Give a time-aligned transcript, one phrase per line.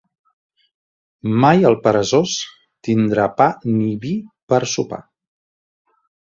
[1.43, 2.33] Mai el peresós
[2.87, 4.15] tindrà pa ni vi
[4.55, 5.01] per a sopar.